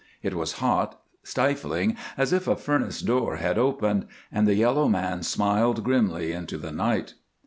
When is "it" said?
0.23-0.33